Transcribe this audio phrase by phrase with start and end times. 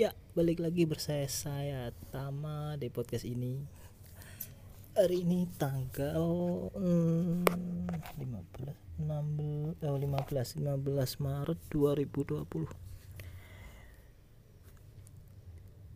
[0.00, 3.60] Ya, balik lagi bersama saya Tama di podcast ini.
[4.96, 6.24] Hari ini tanggal
[6.72, 7.44] hmm,
[8.16, 12.40] 15 16 oh, 15 15 Maret 2020.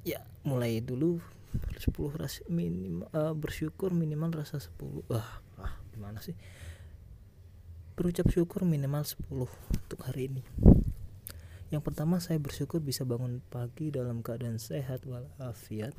[0.04, 1.24] Ya, mulai dulu
[1.72, 1.88] 10
[2.20, 5.08] rasa minim uh, bersyukur minimal rasa 10.
[5.08, 6.36] Wah, ah, gimana sih?
[7.96, 10.44] Berucap syukur minimal 10 untuk hari ini.
[11.72, 15.96] Yang pertama saya bersyukur bisa bangun pagi dalam keadaan sehat walafiat.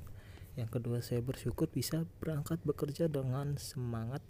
[0.56, 4.22] Yang kedua saya bersyukur bisa berangkat bekerja dengan semangat.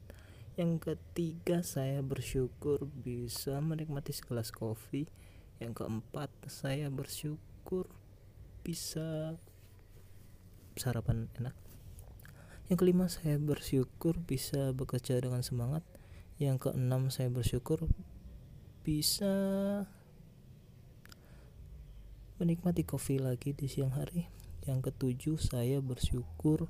[0.55, 5.05] Yang ketiga saya bersyukur bisa menikmati segelas kopi.
[5.59, 7.91] Yang keempat saya bersyukur
[8.63, 9.35] bisa
[10.79, 11.55] sarapan enak.
[12.65, 15.85] Yang kelima saya bersyukur bisa bekerja dengan semangat.
[16.41, 17.85] Yang keenam saya bersyukur
[18.81, 19.35] bisa
[22.35, 24.27] menikmati kopi lagi di siang hari.
[24.67, 26.67] Yang ketujuh, saya bersyukur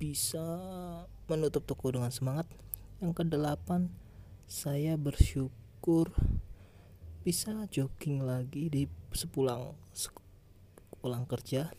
[0.00, 0.42] bisa
[1.30, 2.50] menutup toko dengan semangat.
[2.98, 3.92] Yang kedelapan,
[4.50, 6.10] saya bersyukur
[7.22, 8.82] bisa jogging lagi di
[9.14, 9.78] sepulang
[10.98, 11.70] pulang kerja.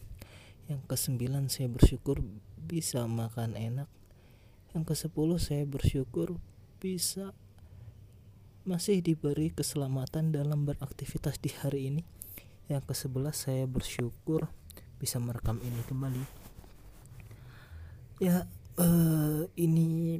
[0.71, 2.23] Yang kesembilan, saya bersyukur
[2.57, 3.89] bisa makan enak.
[4.71, 6.39] Yang kesepuluh, saya bersyukur
[6.79, 7.35] bisa
[8.65, 12.01] masih diberi keselamatan dalam beraktivitas di hari ini.
[12.65, 14.49] Yang ke-11 saya bersyukur
[14.97, 16.23] bisa merekam ini kembali.
[18.17, 18.49] Ya,
[18.81, 20.19] uh, ini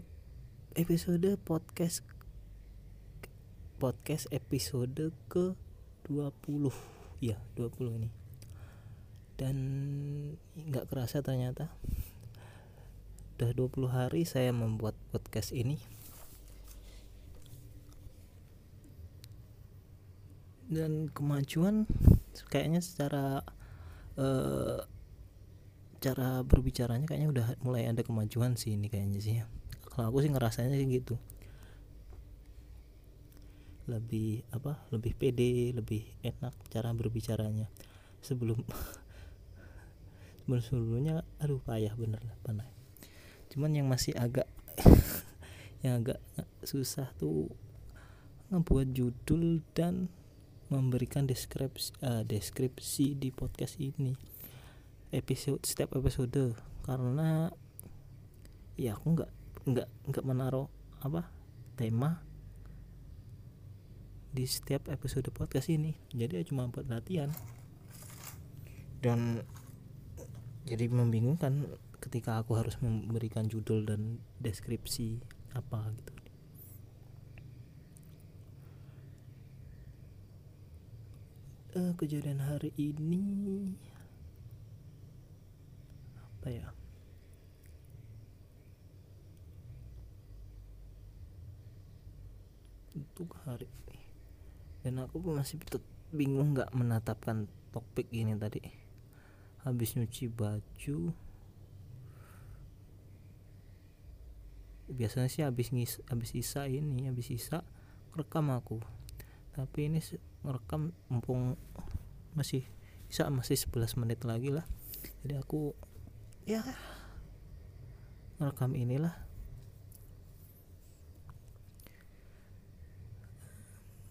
[0.77, 2.05] episode podcast
[3.81, 5.57] podcast episode ke
[6.07, 6.69] 20
[7.19, 8.09] ya 20 ini
[9.35, 9.55] dan
[10.55, 11.67] nggak kerasa ternyata
[13.35, 15.75] udah 20 hari saya membuat podcast ini
[20.65, 21.85] dan kemajuan
[22.49, 23.45] kayaknya secara
[24.17, 24.81] uh,
[26.01, 29.45] cara berbicaranya kayaknya udah mulai ada kemajuan sih ini kayaknya sih ya.
[29.89, 31.15] kalau aku sih ngerasanya sih gitu.
[33.85, 37.69] Lebih apa lebih pede lebih enak cara berbicaranya.
[38.21, 38.59] Sebelum
[40.45, 42.67] sebelum sebelumnya aduh payah bener lah panah.
[43.49, 44.49] Cuman yang masih agak
[45.85, 46.19] yang agak
[46.65, 47.47] susah tuh
[48.53, 50.11] ngebuat judul dan
[50.69, 54.17] memberikan deskripsi uh, deskripsi di podcast ini.
[55.13, 56.57] Episode setiap episode.
[56.85, 57.49] Karena
[58.75, 59.31] ya aku nggak
[59.65, 60.67] nggak nggak menaruh
[61.01, 61.29] apa
[61.77, 62.21] tema
[64.33, 65.93] di setiap episode podcast ini.
[66.11, 67.29] Jadi cuma buat latihan.
[68.99, 69.45] Dan
[70.65, 71.69] jadi membingungkan
[72.01, 75.21] ketika aku harus memberikan judul dan deskripsi
[75.53, 76.24] apa gitu
[81.75, 83.75] uh, kejadian hari ini.
[86.15, 86.67] Apa ya?
[92.95, 93.99] Untuk hari ini.
[94.87, 95.59] Dan aku masih
[96.15, 98.63] bingung nggak menetapkan topik ini tadi.
[99.67, 101.11] Habis nyuci baju.
[104.85, 107.65] Biasanya sih habis ngis habis isa ini habis isa
[108.13, 108.79] rekam aku.
[109.57, 109.99] Tapi ini
[110.45, 111.57] ngerekam mumpung
[112.37, 112.61] masih
[113.09, 114.65] bisa masih 11 menit lagi lah.
[115.25, 115.73] Jadi aku
[116.45, 116.61] ya
[118.37, 119.15] ngerekam inilah.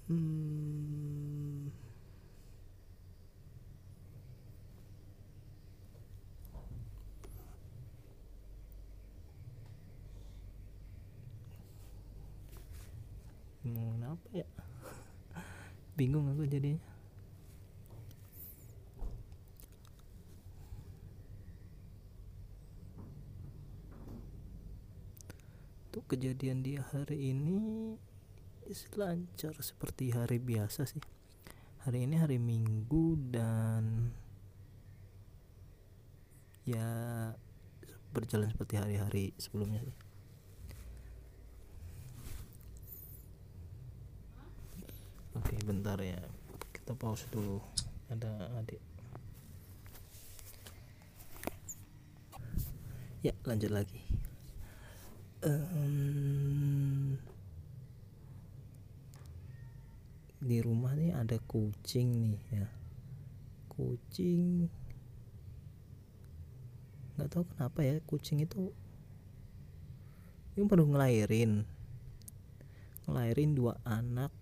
[0.04, 1.72] Hmm,
[13.64, 14.46] ngomongin apa ya
[16.04, 16.84] bingung aku jadinya.
[25.88, 27.96] Untuk kejadian di hari ini
[29.00, 31.00] lancar seperti hari biasa sih.
[31.88, 34.12] Hari ini hari minggu dan
[36.68, 36.84] ya
[38.12, 40.03] berjalan seperti hari-hari sebelumnya sih
[45.44, 46.16] oke bentar ya.
[46.72, 47.60] Kita pause dulu.
[48.08, 48.80] Ada adik.
[53.20, 54.00] Ya lanjut lagi.
[55.44, 57.20] Um,
[60.40, 62.68] di rumah nih ada kucing nih ya.
[63.68, 64.72] Kucing.
[67.20, 68.72] Nggak tahu kenapa ya kucing itu
[70.56, 71.68] yang baru ngelahirin.
[73.04, 74.32] Ngelahirin dua anak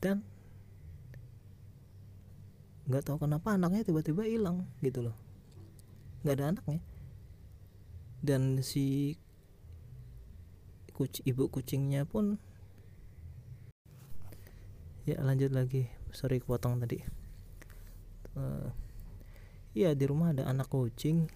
[0.00, 0.24] dan
[2.90, 5.16] nggak tahu kenapa anaknya tiba-tiba hilang gitu loh.
[6.24, 6.80] Nggak ada anaknya.
[8.20, 9.14] Dan si
[10.96, 12.40] kucing ibu kucingnya pun
[15.06, 15.86] ya lanjut lagi.
[16.10, 16.98] Sorry kepotong tadi.
[18.34, 18.72] Uh,
[19.76, 21.30] ya di rumah ada anak kucing.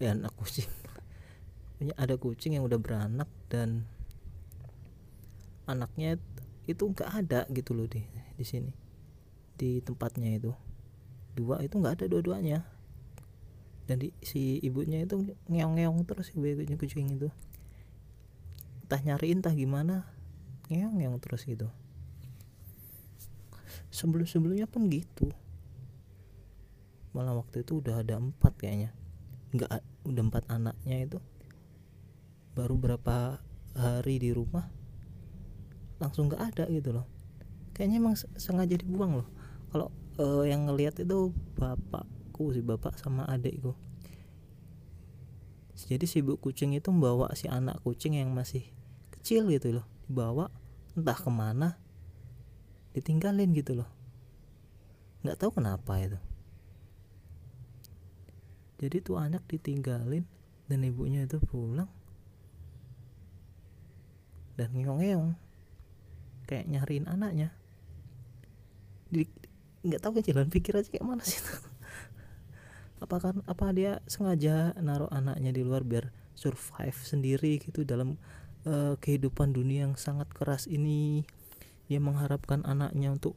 [0.00, 0.70] Ya anak kucing.
[1.76, 3.84] Punya ada kucing yang udah beranak dan
[5.68, 6.16] anaknya
[6.68, 8.04] itu nggak ada gitu loh di
[8.36, 8.70] di sini.
[9.56, 10.52] Di tempatnya itu.
[11.32, 12.68] Dua itu nggak ada dua-duanya.
[13.88, 16.44] Dan si ibunya itu ngeong-ngeong terus ibu
[16.76, 17.32] kucing itu.
[18.84, 20.04] Entah nyariin entah gimana
[20.68, 21.72] ngeong-ngeong terus gitu.
[23.88, 25.32] Sebelum sebelumnya pun gitu.
[27.16, 28.92] Malah waktu itu udah ada empat kayaknya.
[29.56, 31.18] Nggak udah empat anaknya itu.
[32.52, 33.40] Baru berapa
[33.72, 34.77] hari di rumah
[35.98, 37.06] langsung nggak ada gitu loh.
[37.74, 39.28] Kayaknya emang sengaja dibuang loh.
[39.70, 43.74] Kalau uh, yang ngelihat itu bapakku si bapak sama adikku.
[45.78, 48.66] Jadi si ibu kucing itu membawa si anak kucing yang masih
[49.14, 50.50] kecil gitu loh dibawa
[50.98, 51.78] entah ke mana
[52.98, 53.88] ditinggalin gitu loh.
[55.22, 56.18] Nggak tahu kenapa itu.
[58.78, 60.26] Jadi tuh anak ditinggalin
[60.66, 61.90] dan ibunya itu pulang
[64.58, 65.47] dan ngeong-ngeong
[66.48, 67.52] kayak nyariin anaknya.
[69.84, 71.38] Nggak tahu kan jalan pikir aja kayak mana sih
[73.04, 78.18] apakah apa dia sengaja naruh anaknya di luar biar survive sendiri gitu dalam
[78.66, 81.28] uh, kehidupan dunia yang sangat keras ini.
[81.88, 83.36] Dia mengharapkan anaknya untuk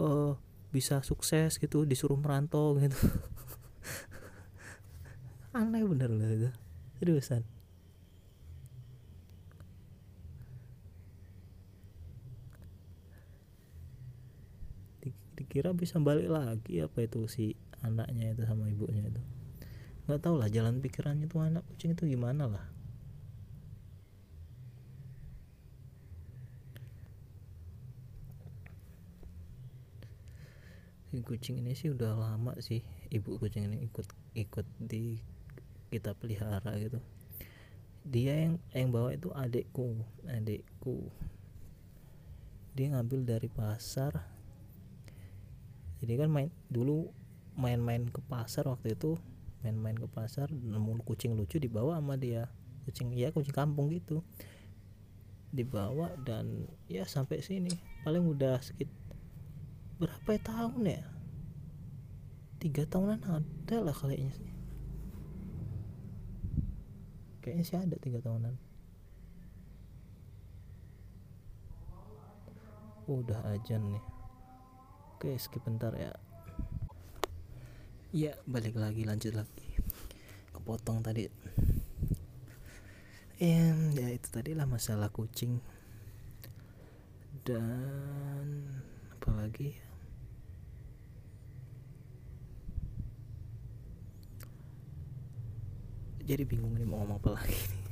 [0.00, 0.36] uh,
[0.72, 2.96] bisa sukses gitu disuruh merantau gitu.
[5.56, 6.50] Aneh bener loh itu.
[7.00, 7.55] Seriusan
[15.56, 19.24] dikira bisa balik lagi apa itu si anaknya itu sama ibunya itu.
[20.04, 22.68] Nggak tahu lah jalan pikirannya tuh anak kucing itu gimana lah.
[31.08, 34.04] Si kucing ini sih udah lama sih ibu kucing ini ikut
[34.36, 35.24] ikut di
[35.88, 37.00] kita pelihara gitu.
[38.04, 41.08] Dia yang yang bawa itu adikku adikku.
[42.76, 44.35] Dia ngambil dari pasar
[46.06, 47.10] jadi kan main dulu
[47.58, 49.18] main-main ke pasar waktu itu
[49.66, 52.46] main-main ke pasar nemu kucing lucu dibawa sama dia.
[52.86, 54.22] Kucing ya kucing kampung gitu.
[55.50, 57.74] Dibawa dan ya sampai sini.
[58.06, 58.94] Paling udah sekitar
[59.98, 61.02] berapa tahun ya?
[62.62, 64.50] Tiga tahunan ada lah kayaknya sih.
[67.42, 68.54] Kayaknya sih ada tiga tahunan.
[73.10, 74.15] Udah ajan nih
[75.16, 76.12] oke skip bentar ya.
[78.12, 79.64] Ya balik lagi lanjut lagi.
[80.52, 81.24] Kepotong tadi.
[83.40, 85.56] Ya, ya itu tadi lah masalah kucing.
[87.48, 88.68] Dan
[89.16, 89.72] apalagi
[96.28, 97.86] jadi bingung nih mau ngomong apa lagi nih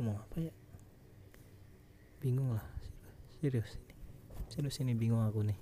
[0.00, 0.54] ngomong apa ya
[2.24, 2.64] bingung lah
[3.40, 3.80] serius
[4.52, 5.56] serius ini bingung aku nih.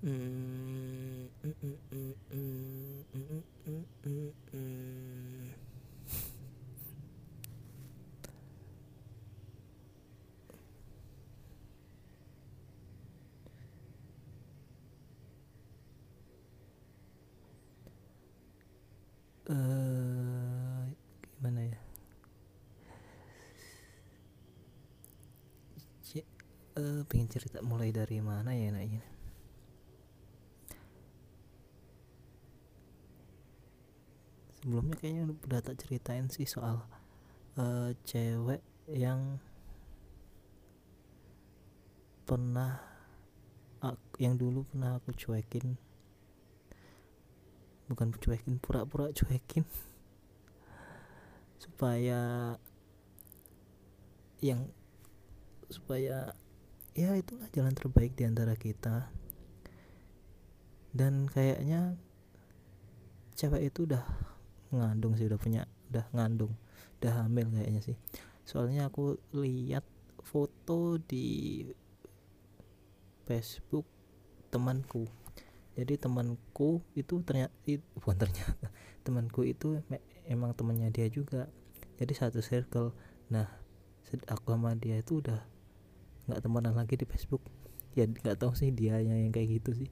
[0.00, 5.52] Hmm, mm, mm, mm, mm, mm, mm, mm, mm.
[19.50, 20.86] Uh,
[21.36, 21.80] gimana ya?
[26.06, 26.24] C
[26.80, 29.04] uh, pengen cerita mulai dari mana ya nanya?
[34.60, 36.84] sebelumnya kayaknya udah tak ceritain sih soal
[37.56, 38.60] uh, cewek
[38.92, 39.40] yang
[42.28, 42.76] pernah
[43.80, 45.80] aku, yang dulu pernah aku cuekin
[47.88, 49.64] bukan cuekin pura-pura cuekin
[51.64, 52.54] supaya
[54.44, 54.68] yang
[55.72, 56.36] supaya
[56.94, 59.10] ya itulah jalan terbaik di antara kita.
[60.90, 61.94] Dan kayaknya
[63.38, 64.02] cewek itu udah
[64.74, 66.54] ngandung sih udah punya udah ngandung
[67.00, 67.96] udah hamil kayaknya sih.
[68.44, 69.86] Soalnya aku lihat
[70.20, 71.64] foto di
[73.24, 73.88] Facebook
[74.52, 75.08] temanku.
[75.78, 77.54] Jadi temanku itu ternyata
[77.96, 78.66] bukan ternyata
[79.06, 79.80] temanku itu
[80.28, 81.48] emang temannya dia juga.
[81.96, 82.92] Jadi satu circle.
[83.32, 83.48] Nah
[84.26, 85.40] aku sama dia itu udah
[86.28, 87.42] nggak temenan lagi di Facebook.
[87.94, 89.90] Ya nggak tahu sih dia yang kayak gitu sih.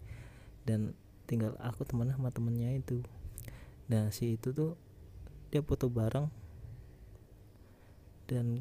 [0.67, 0.93] Dan
[1.29, 3.05] tinggal aku temen sama temennya itu.
[3.89, 4.77] Nah si itu tuh
[5.49, 6.29] dia foto bareng.
[8.29, 8.61] Dan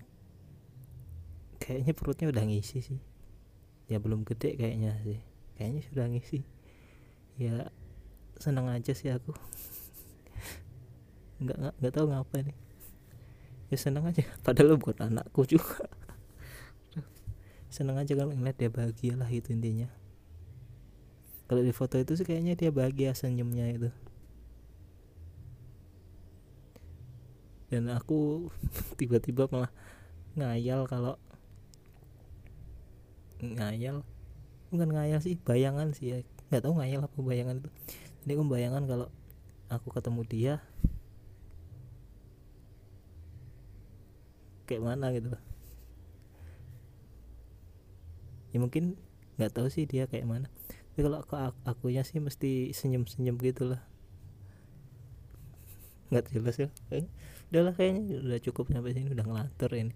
[1.59, 2.99] kayaknya perutnya udah ngisi sih.
[3.91, 5.19] Ya belum gede kayaknya sih.
[5.59, 6.39] Kayaknya sudah ngisi.
[7.35, 7.67] Ya
[8.39, 9.35] seneng aja sih aku.
[11.43, 12.57] Nggak nggak tahu ngapa nih.
[13.67, 14.23] Ya seneng aja.
[14.45, 15.91] Padahal buat anakku juga
[17.67, 19.91] seneng aja kalau ngeliat dia bahagia lah itu intinya.
[21.47, 23.89] Kalau di foto itu sih kayaknya dia bahagia senyumnya itu.
[27.71, 28.51] Dan aku
[28.99, 29.71] tiba-tiba malah
[30.35, 31.15] ngayal kalau
[33.39, 34.03] ngayal.
[34.67, 36.17] Bukan ngayal sih bayangan sih ya.
[36.51, 37.69] Nggak tahu ngayal apa bayangan itu.
[38.23, 39.07] Jadi aku bayangan kalau
[39.67, 40.53] aku ketemu dia
[44.67, 45.31] kayak mana gitu
[48.51, 48.99] ya mungkin
[49.37, 50.47] nggak tahu sih dia kayak mana.
[50.93, 51.35] Tapi kalau aku
[51.65, 53.81] akunya sih mesti senyum senyum gitulah.
[56.09, 56.69] Nggak jelas ya.
[56.89, 57.05] Eh,
[57.53, 59.93] udahlah kayaknya udah cukup sampai sini udah ngelantur ini.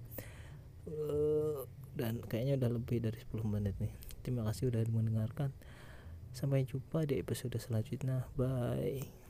[0.85, 1.65] Uh,
[1.97, 3.93] dan kayaknya udah lebih dari 10 menit nih.
[4.21, 5.49] Terima kasih udah mendengarkan.
[6.31, 8.29] Sampai jumpa di episode selanjutnya.
[8.37, 9.20] Bye